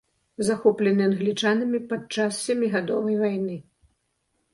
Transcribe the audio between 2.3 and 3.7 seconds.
сямігадовай вайны.